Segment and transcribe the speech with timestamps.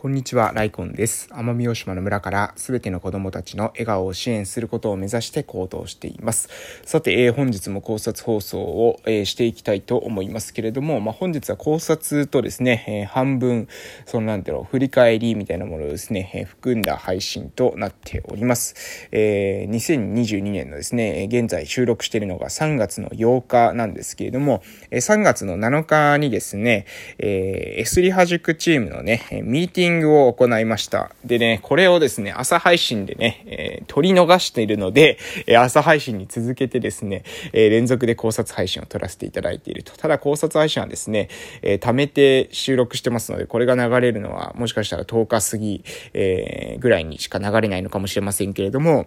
[0.00, 1.28] こんにちは、ライコンです。
[1.32, 6.48] 奄美大島の村からすべての子供たちの笑顔を支援することを目指して行動しています。
[6.84, 13.66] さて、えー、本日も考察放送を、えー、していきたいと思いますけれども、まあ、本日は考察とですね、えー、半分、
[14.06, 19.08] そのなんだろう、振り返りみたいなものをですね、え含んだ配信となっております。
[19.10, 24.62] え2022年のですね、現在収録しているのが3月の8日なんですけれども、
[24.92, 26.86] え3月の7日にですね、
[27.18, 31.10] えー、エスリハ塾チームのね、ミーティングングを行いました。
[31.24, 39.96] でね、これをですね、朝配信でね、えー、取り逃しているので、えー、朝配信に続けてですね、えー、連続で考察配信を撮らせていただいていると。
[39.96, 41.28] ただ考察配信はですね、
[41.62, 45.84] えー、貯めて収録してますので、これが流れるのはもしかしたら10日過ぎ、
[46.14, 49.06] えー、ぐらいにしか流れないのかもしれませんけれども、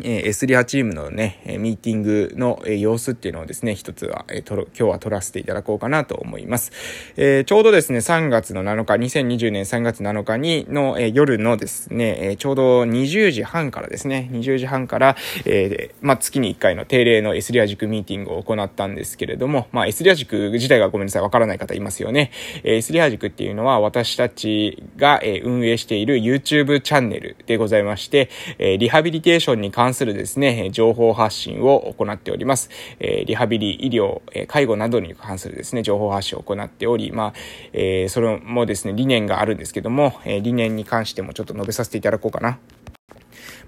[0.00, 6.72] えー、S リハチームのね、えミーティングのえ様子っていうのをですね、一つは、えー、と今日は撮らせていただこうかなと思います。
[7.16, 22.30] えー、ちょうどですね、3月の7日、2020年3月7日にの、えー、夜のですね、えー、ちょうど20時半からですね、20時半から、えー、まあ、月に1回の定例の S リア塾ミーティングを行ったんですけれども、まあ、S リア塾自体がごめんなさい、わからない方いますよね。
[22.64, 32.70] えー、S リア塾っていうのは私たちが、えー、運営している YouTube チャンネルでございまして、えー、リハビリテーションに関関するですね、情報発信を行っております。
[33.00, 37.32] えリハビリ、医療、え介護などに関するですね、情報発信を行っており、まあ、
[37.72, 42.60] えー、それもですね、理念があるんですけども、え理念に関してもちょっと述べさせていただこうかな。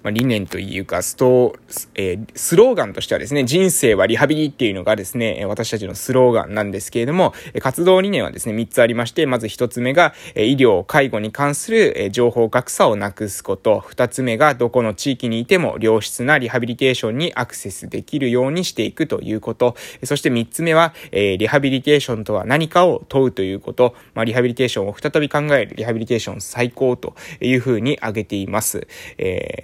[0.03, 1.55] まあ、理念というか、スト
[1.95, 28.87] えー、スローガンとしてはですね、人生はリハビリっていうのがですね、私たちのスローガンなんですけれども、活動理念はですね、3つありまして、まず1つ目が、医療、介護に関する情報格差をなくすこと、2つ目が、どこの地域にいても良質なリハビリテーションにアクセスできるようにしていくということ、そして3つ目は、えリハビリテーションとは何かを問うということ、まあ、リハビリテーションを再び考える、リハビリテーション最高というふうに挙げています。
[29.19, 29.64] え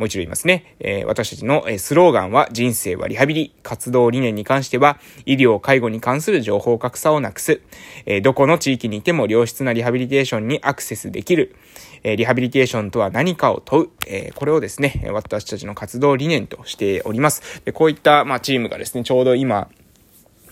[0.00, 0.74] もう一度言いますね。
[0.80, 3.54] えー、私たちのスローガンは人生はリハビリ。
[3.62, 7.60] 活動理念に関しては医療、介護に関する情報格差をなくす。
[8.06, 11.54] えー、どこの地域にいても良質なリハビリテーションにアクセスできる。
[12.02, 13.88] えー、リハビリテーションとは何かを問う。
[14.06, 17.62] えー、これをですね、私たちの活動理念としております。
[17.66, 19.68] でこういった、まあ、チームがですね、ちょうど今、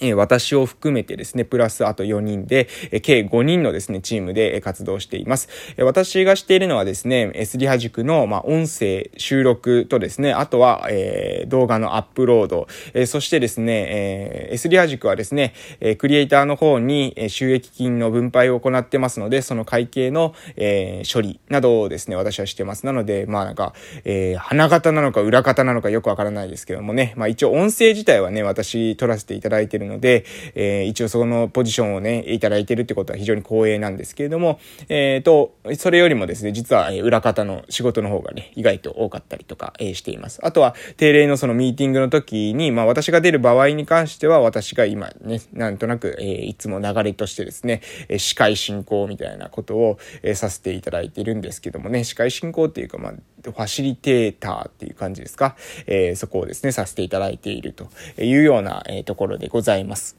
[0.00, 5.48] え私を含めてですね、プラスあと4人で、え計5人のですね、チームで活動しています。
[5.76, 22.87] え私がしているのはですね、S リハ塾の、まあ、音声収録とですね、あとは、えー、動画のアップロード、えー、そしてですね、えー、S リハ塾はですね、えクリエイターの方にえ収益金の分配を行ってますので、その会計の、え処理などをですね、私はしてます。
[22.87, 40.41] なので、まあなんか、え花形なのか裏方なのかよくわからないですけどもね、まあ一応音声自体はね、私撮らせていただいてるので、えー、一応そのポジションをね、いただいてるってことは非常に光栄なんですけれども、えー、と、それよりもですね、実は、裏方の仕事の方がね、意外と多かったりとか、えー、しています。
[40.44, 53.12] あとは、定例のそのミーティングの時に、まあ私が出る場合に関しては、私が今ね、なんとなく、え、いつも流れとしてですね、え司会進行みたいなことを、えさせていただいてるんですけどもね、司会進行っていうか、まあ、
[53.43, 55.56] ファシリテーターっていう感じですか、
[55.87, 57.88] えー、そこをですね、させていただいていると
[58.21, 60.16] いうような、えー、ところでございます。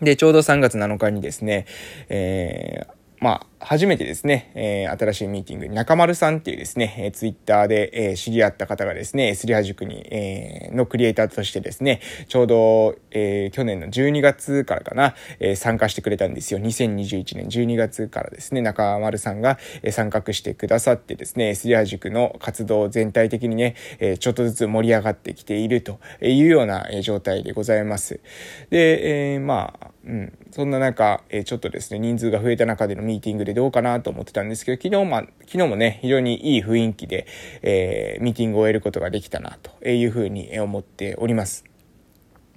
[0.00, 1.66] で、ちょうど3月7日にですね、
[2.08, 16.60] えー、まあ、初めてですね、えー、新しいミーティングに中丸さんっていうですね、えー、ツイッターで、えー、知り合った方がですね、スリハ塾に、えー、のクリエイターとしてですね、ちょうど、えー、去年の12月からかな、えー、参加してくれたんですよ。
[16.60, 28.20] 2021年12月からですね、中丸さんが、えー、参画してくださってですね、スリハ塾の活動全体的にね、えー、ちょっとずつ盛り上がってきているというような、状態でございます。
[28.68, 37.26] で、えー、まあ、うん、そんな中、えー、ちょっとですね、人数が増えた中でのミーティングでどうかなと思ってたんですけど、昨日ま昨日もね、非常にいい雰囲気で、
[37.62, 41.64] えー、ミーティングを終えることができたな、というふうに思っております。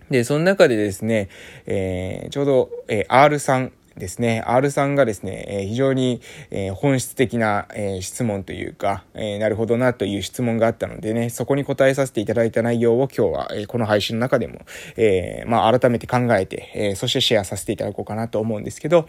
[0.09, 1.29] で、その中でですね、
[1.65, 6.21] えー、ちょうど、えー、R さんですね、R さんがですね、え非常に、
[6.51, 14.59] え本質的な、え質問というか、えなるほどなという質問があったのでね、そこに答えさせていただいた内容を今日は、えこの配信の中でも、
[14.97, 19.07] えまあ、改めて考えて、えそしてシェアさせていただこうかなと思うんですけど、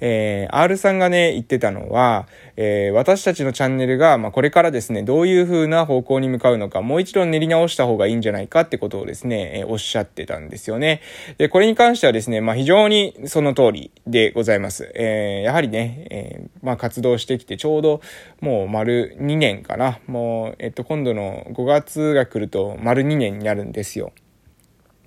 [0.00, 2.26] え R さんがね、言ってたのは、
[2.60, 11.00] えー私たちのチャンネルが、まあ、これからですね、どういう風な方向に向かうのか、もう一度練り直した方がいいんじゃないかってことをですね、えおっしゃってたんですよね。
[11.38, 14.90] で、これに関してはですね、まあ、非常にその通りで、ございます。
[14.94, 18.00] えー、やはりね、え、まあ活動してきてちょうど
[18.40, 20.00] もう丸2年かな。
[20.06, 24.12] もう、えっと、今度の5月が来ると丸2年になるんですよ。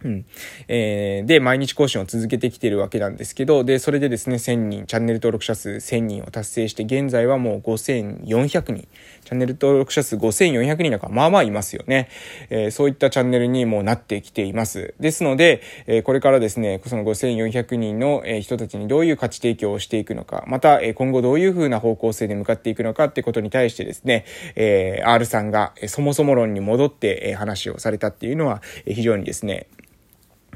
[0.03, 0.25] うん。
[0.67, 8.87] えー、で、毎日更新を続けてきてるわけなんですけど、で、それでですね、1000人、チャンネル登録者数1000人を達成して、現在はもう5400人。
[9.23, 12.09] チャンネル登録者数5400人なんかまあまあいますよね。
[12.49, 14.93] えー、そういったチャンネルにもなってきています。
[14.99, 24.25] ですので、えー、これからですね、その5400人の人たちにどういう価値提供をしていくのか、また、今後どういう風な方向性で向かっていくのかってことに対してですね、
[24.55, 29.67] えー、R さんがそもそも論に戻って話をされたっていうのは、非常にですね、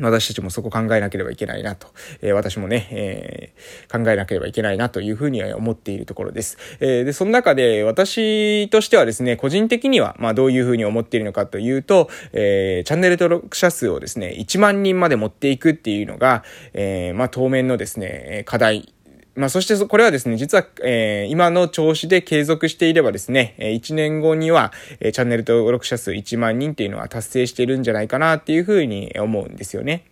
[0.02, 1.88] 私たちもそこ考えなければいけないなと、
[2.22, 6.58] えー、私もね、えー、考えなければいけないなというふうには思っているところです。
[6.80, 16.44] えー、で、その中で私としてはですね、個人的には、まあどういうふうに思っているのかというと、えチャンネル登録者数をですね、1万人まで持っていくっていうのが、
[16.74, 18.95] えまあ当面のですね、課題
[19.36, 24.72] まあ、そしてこれはですね、実は、えー、今の調子で継続していればですね、え1年後には、
[25.02, 30.06] えー、チャンネル登録者数1万人っていうのは達成しているんじゃないかなっていうふうに思うんですよね。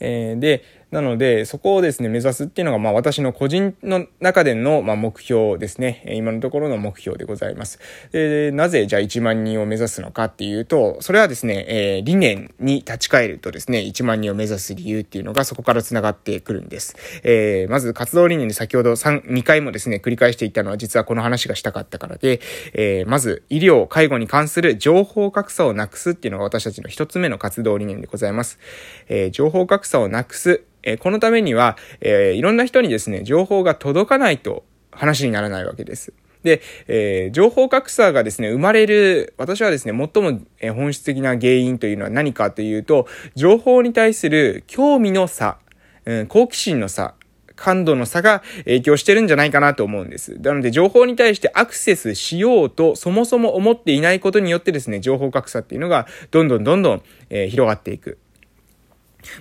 [0.00, 6.02] えー、で、なので、そこをですね、目指すっていうのが、まあ私の個人の中での、まあ目標ですね。
[6.14, 7.78] 今のところの目標でございます。
[8.10, 16.96] で、なぜじゃあ1万人を目指すのかっていうと、それはですね、えー、理念に立ち返るとですね、1万人を目指す理由っていうのがそこから繋がってくるんです。
[17.22, 22.40] えー、まず活動理念で先ほど3、2回もですね、繰り返していったのは実はこの話がしたかったからで、
[22.72, 28.58] えー、まず医療、介護に関する情報格差をなくすっていうのが私たちの一つ目の活動理念でございます。
[29.08, 36.12] えー、情報格差をなくす、えこのためには、えいろんな人にですね、情報が届かないと話にならないわけです。
[36.42, 40.40] で、えー、情報格差がですね、生まれる、私はですね、最も
[40.74, 45.58] 本質的な原因というのは何かというと、情報に対する興味の差、
[46.04, 47.14] うん、好奇心の差、
[47.56, 50.38] 感度の差が影響してるんじゃないかなと思うんです。
[50.40, 58.18] なので、情報に対してアクセスしようと、そもそも思っていないことによってですね、情報格差っていうのが、どんどんどんどん、えー、広がっていく。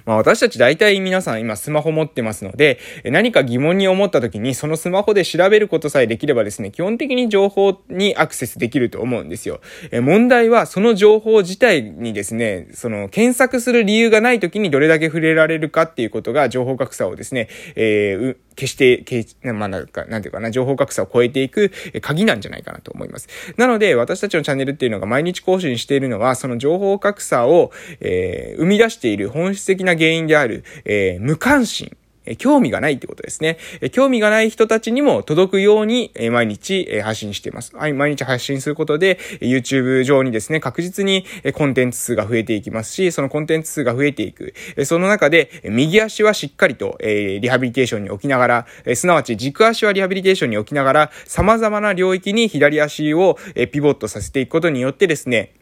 [0.06, 9.62] まあ私たち大体皆さん今スマホ持ってますので、何か疑問に思った時にそのスマホで調べることさえできればですね、基本的に情報にアクセスできると思うんですよ。
[9.92, 23.30] え問題はその情報自体にですね、その検索する理由がない時にどれだけ触れられるかっていうことが情報格差をですね、えー、決して、まあ、なんか、なんていうかな、情報格差を超えていく鍵なんじゃないかなと思います。
[23.56, 31.95] なので、私たちのチャンネルっていうのが毎日更新しているのは、その情報格差を、えー、生み出している本質的な原因である、えー、無関心。
[32.38, 33.57] 興味がないってことですね。
[33.94, 37.74] 興味がない人たちにも届くように毎日発信しています。
[37.74, 44.53] 毎日発信することで YouTube 上にですね、確実にコンテンツ数が増えていきますし、そのコンテンツ数が増えていく。
[44.83, 53.38] その中で右足はしっかりとリハビリテーションに置きながら、すなわち軸足はリハビリテーションに置きながら、様々な領域に左足を
[53.71, 55.53] ピボットさせていくことによってですね、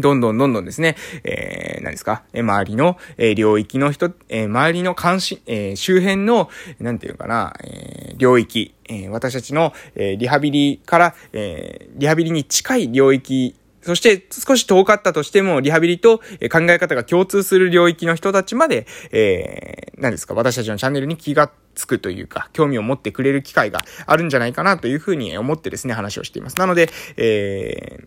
[0.00, 6.50] どんどんどんどんですね、えー、何ですか、え周りの、えー、領域の人、えー、周りの関心、えー、周辺の、
[6.80, 13.54] なんていうかな、えー、領域、えー、私たちの、えー、リハビリから、えー、リハビリに近い領域
[13.84, 16.24] そして少し遠かったとしても、リハビリと考
[16.62, 26.56] え方が共通する領域の人たちまで、えー、何ですか、私たちのチャンネルに気がつくというか、興味を持ってくれる機会があるんじゃないかなというふうに思ってですね、話をしています。
[26.58, 26.88] なので、
[27.18, 28.06] えー、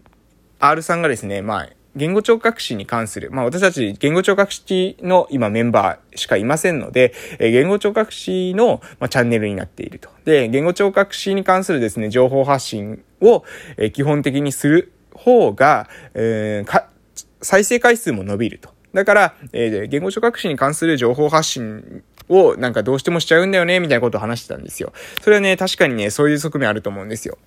[0.59, 10.09] R さんがですね、まあ、言語聴覚士に関する、まあ私たち言語聴覚士の今メンバーしかいませんので、え言語聴覚士の、ま、チャンネルになっていると。
[10.25, 13.43] で、言語聴覚士に関するですね、情報発信を、
[13.77, 16.87] え基本的にする方が、えー、か、
[17.41, 18.69] 再生回数も伸びると。
[18.93, 24.93] だから、えー、言語聴覚士に関する情報発信をなんかどうしてもしちゃうんだよね、みたいなことを話してたんですよ。
[25.21, 27.37] それはね、確かにね、そういう側面あると思うんですよ。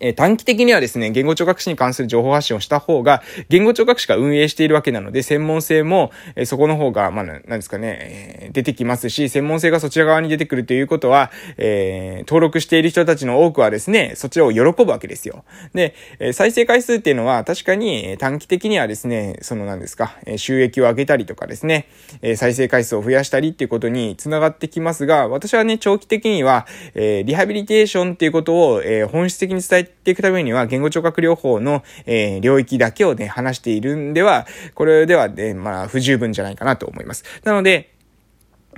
[0.00, 15.44] え短期的にはですね、言語聴覚士に関する情報発信をした方が、言語聴覚士が運営しているわけなので、専門性も、えそこの方が、まあ、なんですかね、え出てきますし、専門性がそちら側に出てくるということは、えー、登録している人たちの多くはですね、そちらを喜ぶわけですよ。
[15.74, 21.86] で、え再生回数っていうのは、確かに短期的にはですね、その何ですか、え収益を上げたりとかですね、
[22.22, 37.24] え再生回数を増やしたりっていうことにつながってきますが、私はね、長期的には、えリハビリテーションっていうことを、え本質的に伝ええていくためには、言語聴覚療法の、えー、領域だけをね、話しているんでは、これではね、まあ、不十分じゃないかなと思います。
[37.44, 37.90] なので、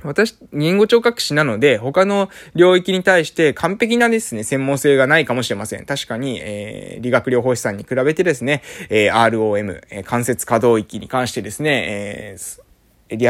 [0.02, 5.84] 私、言語聴覚士なので、他の領域に対して完璧なですね、専門性がないかもしれません。
[5.84, 12.62] 確かに、えー、理学療法士さんに比べてですね、えー、ROM、えー、関節可動域に関してですね、えー
[13.08, 13.26] 理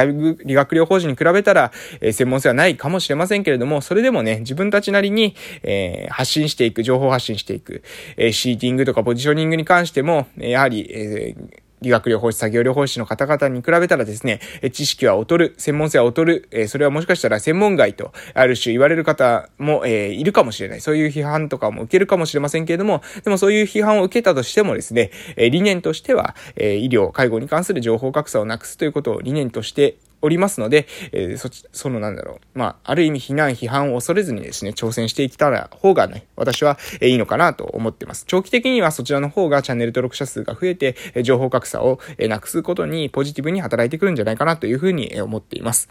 [0.54, 7.82] 学療法士に比べたら、えー、専門性はないかもしれませんけれども、それでもね、自分たちなりに、えー、発信していく、情報発信していく、
[8.16, 14.40] えー、シーティングとかポジショニングに関しても、やはり、えー理学療法士、作業療法士の方々に比べたらですね、
[14.72, 20.80] 知識は劣る、専門性は劣る、えそれはもしかしたら専門外と、ある種言われる方も、えいるかもしれない。
[20.80, 32.58] そういう批判とかも受けるかもしれませんけれども、でもそういう批判を受けたとしてもですね、え理念としては、え医療、介護に関する情報格差をなくすということを理念としておりますので、えー、そ、そのなんだろう。
[32.58, 38.24] まあ、ある意味非難、批判を恐れずにですね、挑戦していったら方がね、私は、えー、いいのかなと思ってます。
[38.26, 45.88] 長期的にはそちらの方がチャンネル登録者数が増えて、えー、情報格差を、えー、なくすことにポジティブに働いてくるんじゃないかなというふうに、えー、思っています。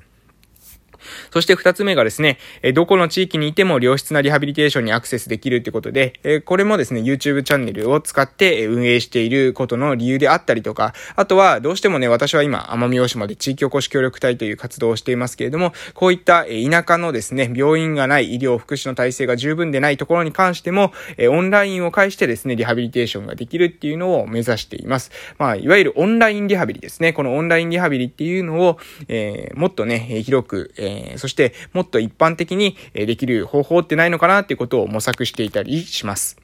[1.32, 20.92] そして二つ目がですね、えどこの地域にいても良質なリハビリテーションにアクセスできるってことで、えこれもですね、YouTube チャンネルを使って運営していることの理由であったりとか、あとはどうしてもね、私は今、奄美大島で地域おこし協力隊という活動をしていますけれども、こういった田舎のですね、病院がない医療福祉の体制が十分でないところに関しても、
[21.30, 25.12] オンラインを介してですね、リハビリテーションができるっていうのを目指しています。
[25.38, 27.14] まあ、いわゆるオンラインリハビリですね。
[27.14, 28.78] このオンラインリハビリっていうのを、
[29.08, 36.38] えー、もっとね、広く、えー、そしてもっと一般的にできる方法ってないのかなっていうことを模索していたりします。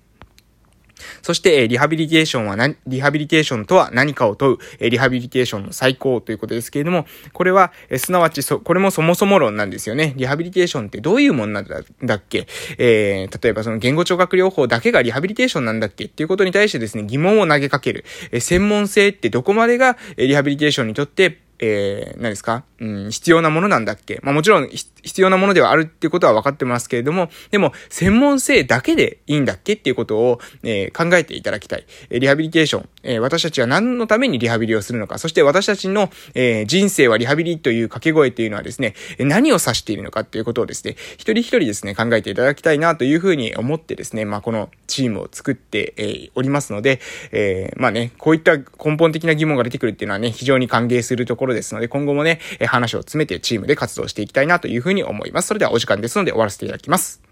[1.21, 10.15] そして、リハビリテーションは何、リハビリテーションとは何かを問う、リハビリテーションの最高ということですけれども、これは、すなわち、これもそもそも論なんですよね。
[10.17, 12.47] リハビリテーションってどういうもんなんだっけ？
[12.79, 18.03] えー、例えばその言語聴覚療法だけがリハビリテーションなんだっけっていうことに対してですね、疑問を投げかける。
[18.31, 22.63] え専門性ってどこまでがリハビリテーションにとってえー、何ですか？
[22.79, 24.19] うん、必要なものなんだっけ？
[24.23, 29.73] まあもちろん必要なものではあるっていうことは分かってますけれども、でも、専門性だけでいいんだっけ？
[29.73, 31.85] っていうことを、えー、考えていただきたい。
[32.09, 46.99] えリハビリテーション、え、私たちは何のためにリハビリをするのか、そして私たちの、え、人生はリハビリという掛け声っていうのはですね、何を指しているのかっていうことをですね、一人一人ですね、考えていただきたいなというふうに思ってですね、まあこのチームを作って、え、おりますので、
[47.31, 55.47] え、まあね、こういった根本的な疑問が出てくるっていうのはね、非常に歓迎するところですので、今後もね、話を詰めてチームで活動していきたいなというふうに思います。
[55.47, 57.26] それではお時間ですので終わらせていただきます。